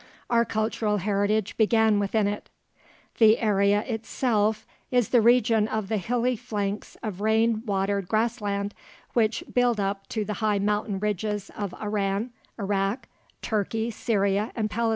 [0.31, 2.49] Our cultural heritage began within it.
[3.19, 8.73] The area itself is the region of the hilly flanks of rain watered grass land
[9.13, 13.07] which build up to the high mountain ridges of Iran, Iraq,
[13.43, 14.89] Turkey, Syria, and Palestine.